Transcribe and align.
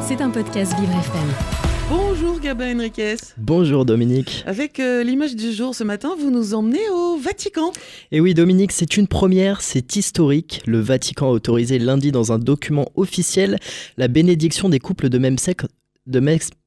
C'est 0.00 0.22
un 0.22 0.30
podcast 0.30 0.72
Vivre 0.80 0.92
FM. 0.92 1.58
Bonjour 1.90 2.40
Gabin 2.40 2.76
Enriquez. 2.76 3.16
Bonjour 3.36 3.84
Dominique. 3.84 4.42
Avec 4.46 4.80
euh, 4.80 5.02
l'image 5.02 5.36
du 5.36 5.52
jour 5.52 5.74
ce 5.74 5.84
matin, 5.84 6.16
vous 6.18 6.30
nous 6.30 6.54
emmenez 6.54 6.88
au 6.90 7.18
Vatican. 7.18 7.72
Et 8.10 8.20
oui 8.20 8.32
Dominique, 8.32 8.72
c'est 8.72 8.96
une 8.96 9.06
première, 9.06 9.60
c'est 9.60 9.96
historique. 9.96 10.62
Le 10.66 10.80
Vatican 10.80 11.28
a 11.28 11.32
autorisé 11.32 11.78
lundi 11.78 12.10
dans 12.10 12.32
un 12.32 12.38
document 12.38 12.86
officiel 12.94 13.58
la 13.98 14.08
bénédiction 14.08 14.70
des 14.70 14.78
couples 14.78 15.10
de 15.10 15.18
même 15.18 15.36
sexe 15.36 15.66
de, 16.08 16.20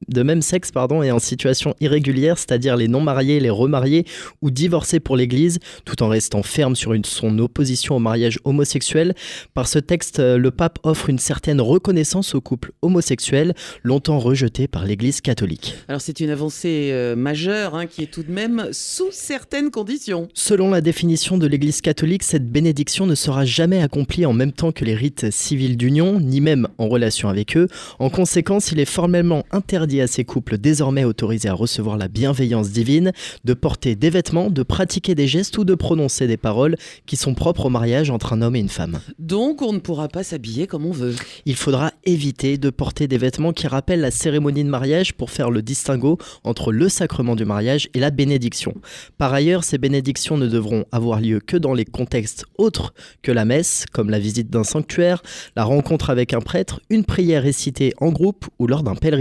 de 0.08 0.24
même 0.24 0.42
sexe 0.42 0.72
pardon, 0.72 1.04
et 1.04 1.12
en 1.12 1.20
situation 1.20 1.76
irrégulière, 1.82 2.38
c'est-à-dire 2.38 2.78
les 2.78 2.88
non-mariés, 2.88 3.40
les 3.40 3.50
remariés 3.50 4.06
ou 4.42 4.52
divorcés 4.52 5.00
pour 5.00 5.18
l'Église, 5.18 5.60
tout 5.86 6.04
en 6.04 6.08
restant 6.08 6.44
ferme 6.44 6.76
sur 6.76 6.94
une, 6.94 7.06
son 7.06 7.38
opposition 7.40 7.96
au 7.96 8.00
mariage 8.00 8.40
homosexuel. 8.44 9.14
Par 9.54 9.68
ce 9.68 9.80
texte, 9.80 10.20
euh, 10.20 10.38
le 10.38 10.52
pape 10.52 10.80
offre 10.84 11.10
une 11.10 11.20
certaine 11.20 11.62
reconnaissance 11.62 12.36
aux 12.36 12.42
couples 12.42 12.72
homosexuels, 12.82 13.54
longtemps 13.84 14.20
rejetés 14.20 14.68
par 14.68 14.86
l'Église 14.86 15.22
catholique. 15.22 15.76
Alors 15.88 16.02
c'est 16.02 16.20
une 16.20 16.30
avancée 16.30 16.90
euh, 16.92 17.16
majeure 17.16 17.76
hein, 17.76 17.88
qui 17.88 18.04
est 18.04 18.12
tout 18.12 18.24
de 18.24 18.32
même 18.32 18.68
sous 18.72 19.12
certaines 19.12 19.72
conditions. 19.72 20.28
Selon 20.34 20.70
la 20.70 20.82
définition 20.82 21.38
de 21.38 21.48
l'Église 21.48 21.82
catholique, 21.82 22.24
cette 22.24 22.50
bénédiction 22.52 23.06
ne 23.06 23.16
sera 23.16 23.46
jamais 23.46 23.82
accomplie 23.82 24.26
en 24.26 24.34
même 24.34 24.52
temps 24.52 24.72
que 24.72 24.86
les 24.86 24.96
rites 24.96 25.32
civils 25.32 25.78
d'union, 25.78 26.20
ni 26.20 26.42
même 26.42 26.68
en 26.78 26.88
relation 26.88 27.30
avec 27.30 27.58
eux. 27.58 27.68
En 28.00 28.10
conséquence, 28.10 28.72
il 28.72 28.80
est 28.80 28.86
formellement 28.86 29.31
interdit 29.52 30.02
à 30.02 30.08
ces 30.08 30.24
couples 30.24 30.58
désormais 30.58 31.04
autorisés 31.04 31.50
à 31.50 31.54
recevoir 31.54 31.98
la 31.98 32.08
bienveillance 32.08 32.72
divine 32.72 33.12
de 33.46 33.54
porter 33.54 33.96
des 33.96 34.10
vêtements, 34.10 34.50
de 34.50 34.64
pratiquer 34.64 35.16
des 35.16 35.28
gestes 35.28 35.58
ou 35.58 35.64
de 35.64 35.76
prononcer 35.76 36.28
des 36.28 36.38
paroles 36.38 36.76
qui 37.06 37.16
sont 37.16 37.34
propres 37.34 37.66
au 37.66 37.70
mariage 37.70 38.10
entre 38.10 38.34
un 38.34 38.42
homme 38.42 38.56
et 38.56 38.60
une 38.60 38.70
femme. 38.70 39.00
Donc 39.20 39.62
on 39.62 39.74
ne 39.74 39.80
pourra 39.80 40.08
pas 40.08 40.24
s'habiller 40.24 40.68
comme 40.68 40.86
on 40.86 40.92
veut. 40.92 41.16
Il 41.46 41.56
faudra 41.56 41.92
éviter 42.04 42.58
de 42.58 42.70
porter 42.70 43.08
des 43.08 43.18
vêtements 43.18 43.54
qui 43.54 43.68
rappellent 43.68 44.02
la 44.02 44.12
cérémonie 44.12 44.64
de 44.64 44.70
mariage 44.70 45.14
pour 45.14 45.32
faire 45.32 45.52
le 45.52 45.62
distinguo 45.62 46.18
entre 46.44 46.72
le 46.72 46.90
sacrement 46.90 47.36
du 47.36 47.46
mariage 47.46 47.90
et 47.94 48.00
la 48.00 48.12
bénédiction. 48.12 48.74
Par 49.18 49.34
ailleurs, 49.34 49.64
ces 49.64 49.78
bénédictions 49.78 50.38
ne 50.38 50.48
devront 50.48 50.86
avoir 50.92 51.22
lieu 51.22 51.40
que 51.40 51.58
dans 51.58 51.74
les 51.74 51.86
contextes 51.86 52.46
autres 52.58 52.94
que 53.22 53.32
la 53.32 53.46
messe, 53.46 53.86
comme 53.92 54.10
la 54.10 54.20
visite 54.20 54.50
d'un 54.50 54.64
sanctuaire, 54.64 55.24
la 55.56 55.64
rencontre 55.64 56.10
avec 56.10 56.34
un 56.34 56.42
prêtre, 56.42 56.82
une 56.90 57.06
prière 57.06 57.44
récitée 57.44 57.94
en 58.00 58.10
groupe 58.10 58.46
ou 58.60 58.68
lors 58.68 58.84
d'un 58.84 58.96
pèlerinage. 58.96 59.21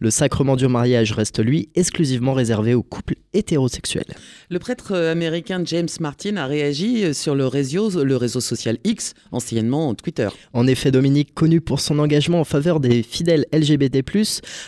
Le 0.00 0.10
sacrement 0.10 0.56
du 0.56 0.68
mariage 0.68 1.12
reste, 1.12 1.42
lui, 1.42 1.68
exclusivement 1.74 2.34
réservé 2.34 2.74
aux 2.74 2.82
couples 2.82 3.14
hétérosexuels. 3.32 4.14
Le 4.50 4.58
prêtre 4.58 4.94
américain 4.94 5.62
James 5.64 5.88
Martin 6.00 6.36
a 6.36 6.46
réagi 6.46 7.14
sur 7.14 7.34
le 7.34 7.46
réseau, 7.46 8.04
le 8.04 8.16
réseau 8.16 8.40
social 8.40 8.78
X, 8.84 9.14
anciennement 9.32 9.94
Twitter. 9.94 10.28
En 10.52 10.66
effet, 10.66 10.90
Dominique, 10.90 11.34
connu 11.34 11.60
pour 11.60 11.80
son 11.80 11.98
engagement 11.98 12.40
en 12.40 12.44
faveur 12.44 12.80
des 12.80 13.02
fidèles 13.02 13.46
LGBT, 13.52 14.02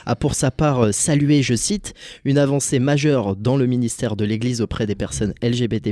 a 0.06 0.16
pour 0.16 0.34
sa 0.34 0.50
part 0.50 0.92
salué, 0.92 1.42
je 1.42 1.54
cite, 1.54 1.94
une 2.24 2.38
avancée 2.38 2.78
majeure 2.78 3.36
dans 3.36 3.56
le 3.56 3.66
ministère 3.66 4.16
de 4.16 4.24
l'Église 4.24 4.60
auprès 4.60 4.86
des 4.86 4.94
personnes 4.94 5.34
LGBT, 5.42 5.90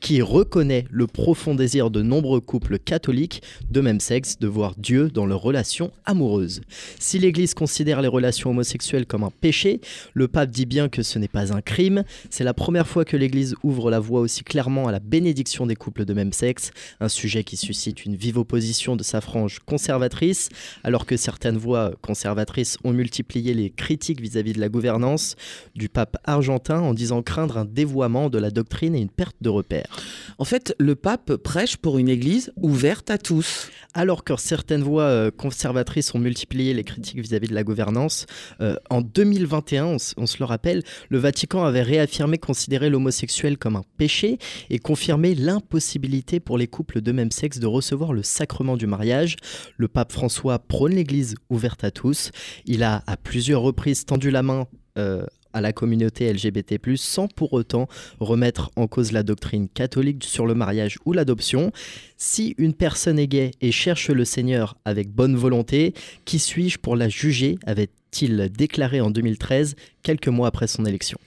qui 0.00 0.22
reconnaît 0.22 0.84
le 0.90 1.06
profond 1.06 1.54
désir 1.54 1.90
de 1.90 2.02
nombreux 2.02 2.40
couples 2.40 2.78
catholiques 2.78 3.42
de 3.70 3.80
même 3.80 4.00
sexe 4.00 4.38
de 4.38 4.46
voir 4.46 4.74
Dieu 4.76 5.08
dans 5.08 5.26
leurs 5.26 5.42
relations 5.42 5.90
amoureuses. 6.04 6.60
Si 6.98 7.18
l'Église 7.18 7.54
considère 7.54 7.75
les 7.84 8.08
relations 8.08 8.50
homosexuelles 8.50 9.06
comme 9.06 9.24
un 9.24 9.30
péché. 9.30 9.80
Le 10.14 10.28
pape 10.28 10.50
dit 10.50 10.66
bien 10.66 10.88
que 10.88 11.02
ce 11.02 11.18
n'est 11.18 11.28
pas 11.28 11.52
un 11.52 11.60
crime. 11.60 12.04
C'est 12.30 12.44
la 12.44 12.54
première 12.54 12.86
fois 12.86 13.04
que 13.04 13.16
l'Église 13.16 13.54
ouvre 13.62 13.90
la 13.90 14.00
voie 14.00 14.20
aussi 14.20 14.44
clairement 14.44 14.88
à 14.88 14.92
la 14.92 15.00
bénédiction 15.00 15.66
des 15.66 15.76
couples 15.76 16.04
de 16.04 16.14
même 16.14 16.32
sexe, 16.32 16.70
un 17.00 17.08
sujet 17.08 17.44
qui 17.44 17.56
suscite 17.56 18.04
une 18.04 18.16
vive 18.16 18.38
opposition 18.38 18.96
de 18.96 19.02
sa 19.02 19.20
frange 19.20 19.60
conservatrice, 19.60 20.48
alors 20.84 21.06
que 21.06 21.16
certaines 21.16 21.56
voix 21.56 21.92
conservatrices 22.02 22.78
ont 22.84 22.92
multiplié 22.92 23.54
les 23.54 23.70
critiques 23.70 24.20
vis-à-vis 24.20 24.52
de 24.52 24.60
la 24.60 24.68
gouvernance 24.68 25.36
du 25.74 25.88
pape 25.88 26.16
argentin 26.24 26.80
en 26.80 26.94
disant 26.94 27.22
craindre 27.22 27.58
un 27.58 27.64
dévoiement 27.64 28.30
de 28.30 28.38
la 28.38 28.50
doctrine 28.50 28.94
et 28.94 29.00
une 29.00 29.10
perte 29.10 29.36
de 29.40 29.48
repères. 29.48 29.96
En 30.38 30.44
fait, 30.44 30.74
le 30.78 30.94
pape 30.94 31.36
prêche 31.36 31.76
pour 31.76 31.98
une 31.98 32.08
Église 32.08 32.52
ouverte 32.56 33.10
à 33.10 33.18
tous. 33.18 33.70
Alors 33.94 34.24
que 34.24 34.36
certaines 34.36 34.82
voix 34.82 35.04
euh, 35.04 35.30
conservatrices 35.30 36.14
ont 36.14 36.18
multiplié 36.18 36.74
les 36.74 36.84
critiques 36.84 37.18
vis-à-vis 37.18 37.48
de 37.48 37.54
la 37.54 37.64
gouvernance. 37.66 38.24
Euh, 38.62 38.76
en 38.88 39.02
2021, 39.02 39.84
on, 39.84 39.96
on, 40.16 40.26
se 40.26 40.38
le 40.38 40.46
rappelle, 40.46 40.82
le 41.10 41.18
Vatican 41.18 41.64
avait 41.64 41.82
réaffirmé 41.82 42.38
considérer 42.38 42.88
l'homosexuel 42.88 43.58
comme 43.58 43.76
un 43.76 43.84
péché 43.98 44.38
et 44.70 44.78
confirmé 44.78 45.34
l'impossibilité 45.34 46.40
pour 46.40 46.56
les 46.56 46.66
couples 46.66 47.02
de 47.02 47.12
même 47.12 47.30
sexe 47.30 47.58
de 47.58 47.66
recevoir 47.66 48.14
le 48.14 48.22
sacrement 48.22 48.78
du 48.78 48.86
mariage. 48.86 49.36
Le 49.76 49.88
pape 49.88 50.12
François 50.12 50.58
prône 50.58 50.94
l'Église 50.94 51.34
ouverte 51.50 51.84
à 51.84 51.90
tous. 51.90 52.30
Il 52.64 52.82
a 52.82 53.02
à 53.06 53.18
plusieurs 53.18 53.60
reprises 53.60 54.06
tendu 54.06 54.30
la 54.30 54.42
main 54.42 54.66
euh, 54.98 55.26
à 55.56 55.62
la 55.62 55.72
communauté 55.72 56.30
LGBT, 56.30 56.78
sans 56.96 57.28
pour 57.28 57.54
autant 57.54 57.88
remettre 58.20 58.70
en 58.76 58.86
cause 58.86 59.10
la 59.10 59.22
doctrine 59.22 59.68
catholique 59.68 60.22
sur 60.22 60.46
le 60.46 60.54
mariage 60.54 60.98
ou 61.06 61.14
l'adoption. 61.14 61.72
Si 62.18 62.54
une 62.58 62.74
personne 62.74 63.18
est 63.18 63.26
gay 63.26 63.52
et 63.62 63.72
cherche 63.72 64.10
le 64.10 64.26
Seigneur 64.26 64.76
avec 64.84 65.08
bonne 65.08 65.34
volonté, 65.34 65.94
qui 66.26 66.38
suis-je 66.38 66.78
pour 66.78 66.94
la 66.94 67.08
juger 67.08 67.58
avec 67.64 67.90
il 68.22 68.50
déclaré 68.50 69.00
en 69.00 69.10
2013, 69.10 69.74
quelques 70.02 70.28
mois 70.28 70.48
après 70.48 70.66
son 70.66 70.84
élection. 70.84 71.18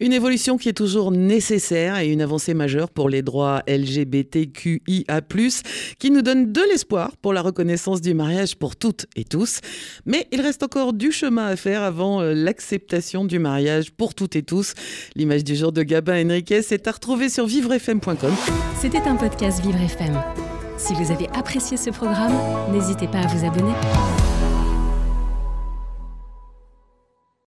Une 0.00 0.12
évolution 0.12 0.58
qui 0.58 0.68
est 0.68 0.74
toujours 0.74 1.10
nécessaire 1.12 1.98
et 1.98 2.10
une 2.10 2.20
avancée 2.20 2.54
majeure 2.54 2.90
pour 2.90 3.08
les 3.08 3.22
droits 3.22 3.62
LGBTQIA, 3.68 5.20
qui 5.98 6.10
nous 6.10 6.22
donne 6.22 6.52
de 6.52 6.60
l'espoir 6.70 7.16
pour 7.18 7.32
la 7.32 7.42
reconnaissance 7.42 8.00
du 8.00 8.14
mariage 8.14 8.56
pour 8.56 8.76
toutes 8.76 9.06
et 9.16 9.24
tous. 9.24 9.60
Mais 10.04 10.26
il 10.32 10.40
reste 10.40 10.62
encore 10.62 10.92
du 10.92 11.12
chemin 11.12 11.46
à 11.46 11.56
faire 11.56 11.82
avant 11.82 12.20
euh, 12.20 12.34
l'acceptation 12.34 13.24
du 13.24 13.38
mariage 13.38 13.92
pour 13.92 14.14
toutes 14.14 14.36
et 14.36 14.42
tous. 14.42 14.74
L'image 15.14 15.44
du 15.44 15.56
jour 15.56 15.72
de 15.72 15.82
Gabin 15.82 16.26
Enriquez 16.26 16.62
est 16.70 16.88
à 16.88 16.92
retrouver 16.92 17.28
sur 17.28 17.46
vivrefm.com. 17.46 18.34
C'était 18.80 18.98
un 18.98 19.16
podcast 19.16 19.62
Vivre 19.62 19.80
FM. 19.80 20.20
Si 20.78 20.92
vous 20.94 21.10
avez 21.10 21.28
apprécié 21.30 21.76
ce 21.76 21.90
programme, 21.90 22.34
n'hésitez 22.72 23.08
pas 23.08 23.20
à 23.20 23.26
vous 23.26 23.46
abonner. 23.46 23.72